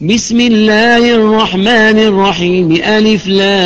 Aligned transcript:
بسم 0.00 0.40
الله 0.40 1.14
الرحمن 1.14 1.98
الرحيم. 1.98 2.72
ألف 2.72 3.26
لام 3.28 3.64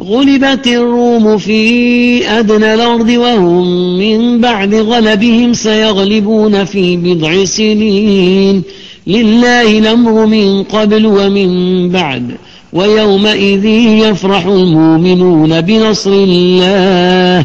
غلبت 0.00 0.66
الروم 0.66 1.38
في 1.38 2.28
أدنى 2.28 2.74
الأرض 2.74 3.08
وهم 3.08 3.98
من 3.98 4.40
بعد 4.40 4.74
غلبهم 4.74 5.52
سيغلبون 5.52 6.64
في 6.64 6.96
بضع 6.96 7.44
سنين. 7.44 8.62
لله 9.06 9.78
الأمر 9.78 10.26
من 10.26 10.62
قبل 10.62 11.06
ومن 11.06 11.88
بعد. 11.88 12.30
ويومئذ 12.72 13.64
يفرح 13.64 14.46
المؤمنون 14.46 15.60
بنصر 15.60 16.12
الله. 16.12 17.44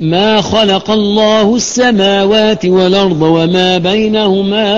ما 0.00 0.40
خلق 0.40 0.90
الله 0.90 1.56
السماوات 1.56 2.66
والأرض 2.66 3.22
وما 3.22 3.78
بينهما 3.78 4.70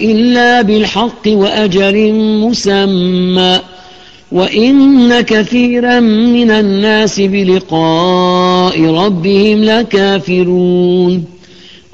إلا 0.00 0.62
بالحق 0.62 1.26
وأجل 1.26 2.12
مسمى. 2.14 3.60
وإن 4.32 5.20
كثيرا 5.20 6.00
من 6.00 6.50
الناس 6.50 7.20
بلقاء 7.20 8.84
ربهم 8.84 9.64
لكافرون. 9.64 11.24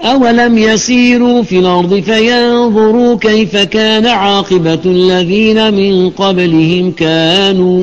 أولم 0.01 0.59
يسيروا 0.59 1.43
في 1.43 1.59
الأرض 1.59 2.01
فينظروا 2.01 3.17
كيف 3.17 3.57
كان 3.57 4.07
عاقبة 4.07 4.81
الذين 4.87 5.75
من 5.75 6.11
قبلهم 6.11 6.91
كانوا 6.91 7.83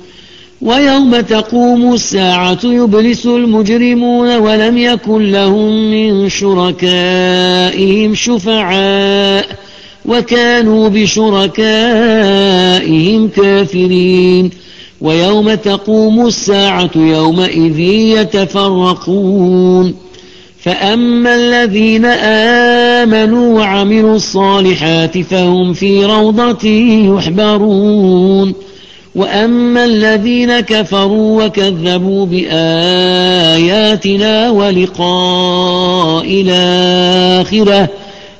ويوم 0.61 1.19
تقوم 1.19 1.93
الساعة 1.93 2.59
يبلس 2.63 3.25
المجرمون 3.25 4.37
ولم 4.37 4.77
يكن 4.77 5.31
لهم 5.31 5.91
من 5.91 6.29
شركائهم 6.29 8.15
شفعاء 8.15 9.45
وكانوا 10.05 10.89
بشركائهم 10.89 11.57
كافرين 13.27 14.49
ويوم 15.01 15.53
تقوم 15.53 16.27
الساعة 16.27 16.91
يومئذ 16.95 17.79
يتفرقون 18.19 19.93
فأما 20.63 21.35
الذين 21.35 22.05
آمنوا 23.05 23.59
وعملوا 23.59 24.15
الصالحات 24.15 25.17
فهم 25.17 25.73
في 25.73 26.05
روضة 26.05 26.69
يحبرون 27.17 28.53
وأما 29.15 29.85
الذين 29.85 30.59
كفروا 30.59 31.45
وكذبوا 31.45 32.25
بآياتنا 32.25 33.69
ولقاء 34.49 36.25
الآخرة 36.27 37.89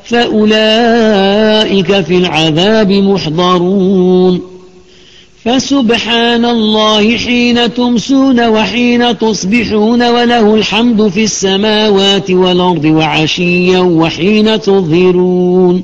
فأولئك 0.03 2.01
في 2.01 2.17
العذاب 2.17 2.91
محضرون 2.91 4.41
فسبحان 5.45 6.45
الله 6.45 7.17
حين 7.17 7.73
تمسون 7.73 8.47
وحين 8.47 9.17
تصبحون 9.17 10.09
وله 10.09 10.55
الحمد 10.55 11.07
في 11.07 11.23
السماوات 11.23 12.31
والأرض 12.31 12.85
وعشيا 12.85 13.79
وحين 13.79 14.61
تظهرون 14.61 15.83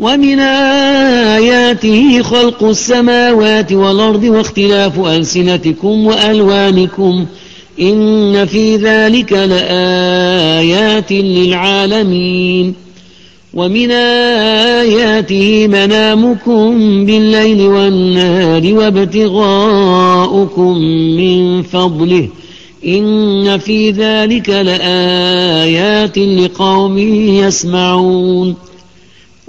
ومن 0.00 0.38
آياته 1.36 2.22
خلق 2.22 2.64
السماوات 2.64 3.72
والأرض 3.72 4.24
واختلاف 4.24 5.00
ألسنتكم 5.00 6.06
وألوانكم 6.06 7.26
إن 7.80 8.46
في 8.46 8.76
ذلك 8.76 9.32
لآيات 9.32 11.12
للعالمين 11.12 12.74
ومن 13.54 13.90
آياته 14.80 15.66
منامكم 15.66 16.70
بالليل 17.06 17.60
والنهار 17.60 18.74
وابتغاؤكم 18.74 20.78
من 21.16 21.62
فضله 21.62 22.28
إن 22.86 23.58
في 23.58 23.90
ذلك 23.90 24.48
لآيات 24.48 26.18
لقوم 26.18 26.98
يسمعون 26.98 28.69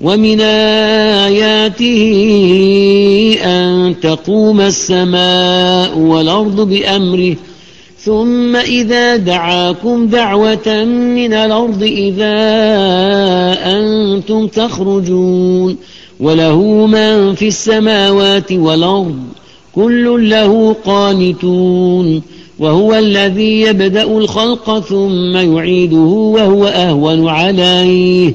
ومن 0.00 0.40
آياته 1.30 2.02
أن 3.44 3.94
تقوم 4.02 4.60
السماء 4.60 5.98
والأرض 5.98 6.68
بأمره 6.68 7.36
ثم 7.98 8.56
إذا 8.56 9.16
دعاكم 9.16 10.06
دعوة 10.06 10.84
من 10.84 11.32
الأرض 11.32 11.82
إذا 11.82 12.36
أنتم 13.64 14.46
تخرجون 14.46 15.76
وله 16.20 16.86
من 16.86 17.34
في 17.34 17.48
السماوات 17.48 18.52
والأرض 18.52 19.18
كل 19.74 20.30
له 20.30 20.76
قانتون 20.84 22.22
وهو 22.58 22.94
الذي 22.94 23.60
يبدأ 23.60 24.02
الخلق 24.02 24.78
ثم 24.78 25.36
يعيده 25.36 25.98
وهو 26.36 26.66
أهون 26.66 27.28
عليه. 27.28 28.34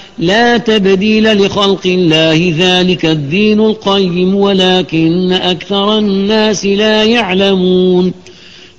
لا 0.19 0.57
تبديل 0.57 1.45
لخلق 1.45 1.81
الله 1.85 2.55
ذلك 2.57 3.05
الدين 3.05 3.59
القيم 3.59 4.35
ولكن 4.35 5.31
أكثر 5.31 5.97
الناس 5.97 6.65
لا 6.65 7.03
يعلمون. 7.03 8.13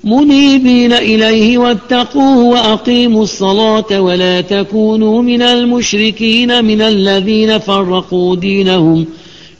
منيبين 0.05 0.93
إليه 0.93 1.59
واتقوه 1.59 2.37
وأقيموا 2.37 3.23
الصلاة 3.23 4.01
ولا 4.01 4.41
تكونوا 4.41 5.23
من 5.23 5.43
المشركين 5.43 6.65
من 6.65 6.83
الذين 6.83 7.59
فرقوا 7.59 8.37
دينهم 8.37 9.07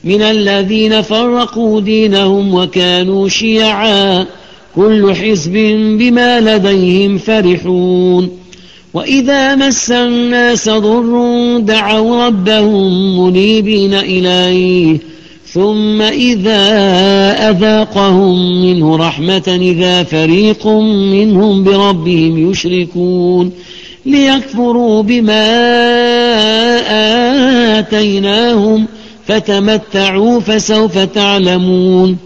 من 0.03 0.21
الذين 0.21 1.01
فرقوا 1.01 1.81
دينهم 1.81 2.53
وكانوا 2.53 3.29
شيعا. 3.29 4.25
كل 4.75 5.15
حزب 5.15 5.53
بما 5.99 6.39
لديهم 6.41 7.17
فرحون. 7.17 8.42
وإذا 8.93 9.55
مس 9.55 9.91
الناس 9.91 10.69
ضر 10.69 11.59
دعوا 11.59 12.25
ربهم 12.25 13.19
منيبين 13.19 13.93
إليه 13.93 14.97
ثم 15.53 16.01
إذا 16.01 16.69
أذاقهم 17.49 18.61
منه 18.61 18.95
رحمة 18.97 19.57
إذا 19.61 20.03
فريق 20.03 20.67
منهم 20.67 21.63
بربهم 21.63 22.51
يشركون 22.51 23.51
ليكفروا 24.05 25.03
بما 25.03 25.49
آتيناهم 27.79 28.85
فتمتعوا 29.27 30.39
فسوف 30.39 30.97
تعلمون 30.97 32.17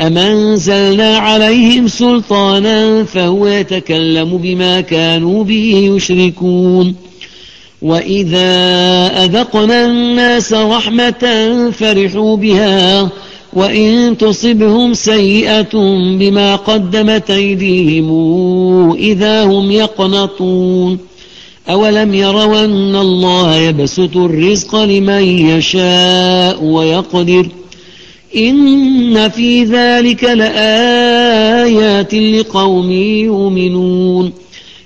أمنزلنا 0.00 1.16
عليهم 1.16 1.88
سلطانا 1.88 3.04
فهو 3.04 3.46
يتكلم 3.46 4.36
بما 4.38 4.80
كانوا 4.80 5.44
به 5.44 5.92
يشركون 5.96 6.94
وإذا 7.82 8.46
أذقنا 9.24 9.86
الناس 9.86 10.52
رحمة 10.52 11.24
فرحوا 11.70 12.36
بها 12.36 13.08
وإن 13.52 14.16
تصبهم 14.18 14.94
سيئة 14.94 15.72
بما 16.18 16.56
قدمت 16.56 17.30
أيديهم 17.30 18.10
إذا 18.92 19.44
هم 19.44 19.70
يقنطون 19.70 20.98
أولم 21.70 22.14
يروا 22.14 22.64
أن 22.64 22.96
الله 22.96 23.56
يبسط 23.56 24.16
الرزق 24.16 24.76
لمن 24.76 25.22
يشاء 25.22 26.64
ويقدر 26.64 27.48
إن 28.36 29.28
في 29.28 29.64
ذلك 29.64 30.24
لآيات 30.24 32.14
لقوم 32.14 32.90
يؤمنون 32.90 34.32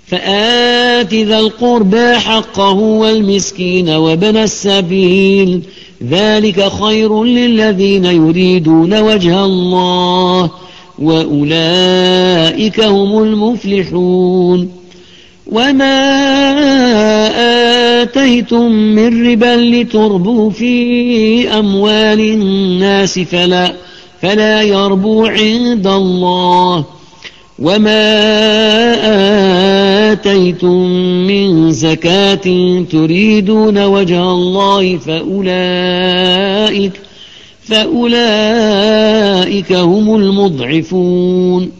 فآت 0.07 1.15
ذا 1.15 1.39
القربى 1.39 2.15
حقه 2.15 2.73
والمسكين 2.73 3.89
وابن 3.89 4.37
السبيل 4.37 5.63
ذلك 6.11 6.69
خير 6.69 7.25
للذين 7.25 8.05
يريدون 8.05 9.01
وجه 9.01 9.45
الله 9.45 10.51
وأولئك 10.99 12.81
هم 12.81 13.23
المفلحون 13.23 14.80
وما 15.51 16.01
آتيتم 18.03 18.73
من 18.73 19.31
ربا 19.31 19.57
لتربوا 19.57 20.51
في 20.51 21.49
أموال 21.59 22.21
الناس 22.21 23.19
فلا, 23.19 23.73
فلا 24.23 24.63
يربو 24.63 25.27
عند 25.27 25.87
الله 25.87 26.85
وما 27.59 28.11
آتيتم 30.13 30.87
من 31.27 31.73
زكاة 31.73 32.83
تريدون 32.91 33.85
وجه 33.85 34.23
الله 34.23 34.97
فأولئك 34.97 36.93
فأولئك 37.63 39.73
هم 39.73 40.17
المضعفون 40.17 41.80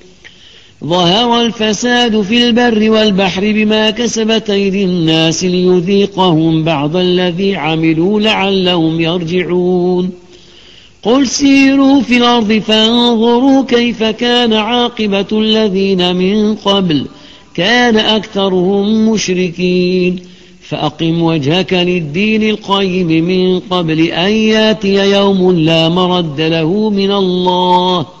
ظهر 0.85 1.41
الفساد 1.41 2.21
في 2.21 2.47
البر 2.47 2.89
والبحر 2.89 3.41
بما 3.41 3.89
كسبت 3.89 4.49
أيدي 4.49 4.83
الناس 4.83 5.43
ليذيقهم 5.43 6.63
بعض 6.63 6.95
الذي 6.95 7.55
عملوا 7.55 8.19
لعلهم 8.19 9.01
يرجعون. 9.01 10.09
قل 11.03 11.27
سيروا 11.27 12.01
في 12.01 12.17
الأرض 12.17 12.53
فانظروا 12.53 13.65
كيف 13.65 14.03
كان 14.03 14.53
عاقبة 14.53 15.25
الذين 15.31 16.15
من 16.15 16.55
قبل. 16.55 17.05
كان 17.53 17.97
أكثرهم 17.97 19.09
مشركين. 19.09 20.19
فأقم 20.61 21.21
وجهك 21.21 21.73
للدين 21.73 22.49
القيم 22.49 23.07
من 23.07 23.59
قبل 23.59 23.99
أن 23.99 24.31
يأتي 24.31 25.11
يوم 25.11 25.51
لا 25.51 25.89
مرد 25.89 26.41
له 26.41 26.89
من 26.89 27.11
الله. 27.11 28.20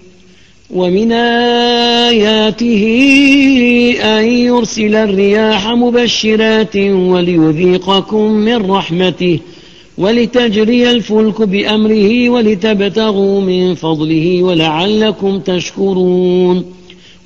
ومن 0.73 1.11
آياته 1.11 2.83
أن 4.03 4.23
يرسل 4.25 4.95
الرياح 4.95 5.67
مبشرات 5.67 6.75
وليذيقكم 6.77 8.31
من 8.31 8.71
رحمته 8.71 9.39
ولتجري 9.97 10.91
الفلك 10.91 11.41
بأمره 11.41 12.29
ولتبتغوا 12.29 13.41
من 13.41 13.75
فضله 13.75 14.43
ولعلكم 14.43 15.39
تشكرون 15.39 16.65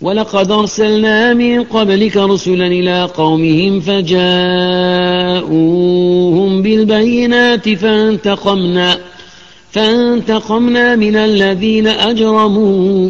ولقد 0.01 0.51
أرسلنا 0.51 1.33
من 1.33 1.63
قبلك 1.63 2.17
رسلا 2.17 2.67
إلى 2.67 3.03
قومهم 3.03 3.79
فجاءوهم 3.79 4.21
بالبينات 6.61 7.69
فانتقمنا 7.69 8.97
فانتقمنا 9.71 10.95
من 10.95 11.15
الذين 11.15 11.87
أجرموا 11.87 13.09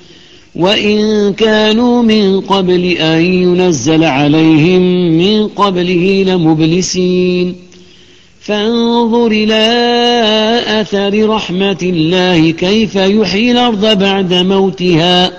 وإن 0.55 1.33
كانوا 1.33 2.03
من 2.03 2.41
قبل 2.41 2.85
أن 2.85 3.21
ينزل 3.21 4.03
عليهم 4.03 4.81
من 5.17 5.47
قبله 5.47 6.23
لمبلسين 6.27 7.55
فانظر 8.41 9.27
إلى 9.27 9.63
أثر 10.81 11.29
رحمة 11.29 11.77
الله 11.83 12.51
كيف 12.51 12.95
يحيي 12.95 13.51
الأرض 13.51 13.97
بعد 13.99 14.33
موتها 14.33 15.31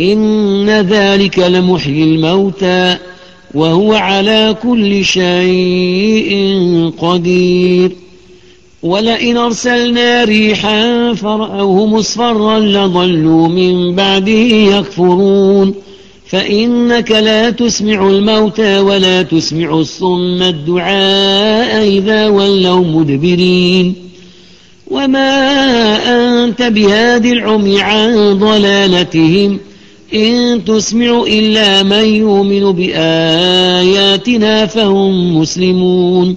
إن 0.00 0.70
ذلك 0.70 1.38
لمحيي 1.38 2.04
الموتى 2.04 2.96
وهو 3.54 3.94
على 3.94 4.56
كل 4.62 5.04
شيء 5.04 6.32
قدير 6.98 7.92
ولئن 8.84 9.36
أرسلنا 9.36 10.24
ريحا 10.24 11.14
فرأوه 11.14 11.86
مصفرا 11.86 12.58
لظلوا 12.58 13.48
من 13.48 13.94
بعده 13.94 14.32
يكفرون 14.76 15.74
فإنك 16.26 17.10
لا 17.10 17.50
تسمع 17.50 18.08
الموتى 18.08 18.78
ولا 18.78 19.22
تسمع 19.22 19.74
الصم 19.74 20.42
الدعاء 20.42 21.88
إذا 21.88 22.28
ولوا 22.28 22.84
مدبرين 22.84 23.94
وما 24.90 25.30
أنت 26.44 26.62
بهاد 26.62 27.26
العمي 27.26 27.80
عن 27.80 28.38
ضلالتهم 28.38 29.58
إن 30.14 30.64
تسمع 30.64 31.24
إلا 31.26 31.82
من 31.82 32.04
يؤمن 32.04 32.72
بآياتنا 32.72 34.66
فهم 34.66 35.38
مسلمون 35.38 36.36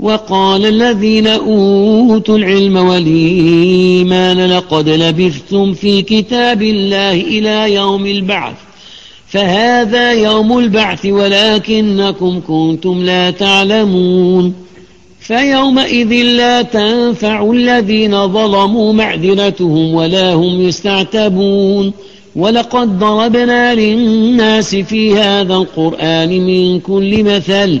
وقال 0.00 0.66
الذين 0.66 1.26
أوتوا 1.26 2.38
العلم 2.38 2.76
والإيمان 2.76 4.50
لقد 4.50 4.88
لبثتم 4.88 5.72
في 5.72 6.02
كتاب 6.02 6.62
الله 6.62 7.12
إلى 7.12 7.74
يوم 7.74 8.06
البعث 8.06 8.54
فهذا 9.28 10.12
يوم 10.12 10.58
البعث 10.58 11.06
ولكنكم 11.06 12.40
كنتم 12.48 13.04
لا 13.04 13.30
تعلمون. 13.30 14.54
فيومئذ 15.20 16.12
لا 16.12 16.62
تنفع 16.62 17.50
الذين 17.50 18.28
ظلموا 18.32 18.92
معذرتهم 18.92 19.94
ولا 19.94 20.34
هم 20.34 20.60
يستعتبون. 20.60 21.92
ولقد 22.36 22.98
ضربنا 22.98 23.74
للناس 23.74 24.74
في 24.74 25.14
هذا 25.14 25.54
القرآن 25.54 26.46
من 26.46 26.80
كل 26.80 27.24
مثل 27.24 27.80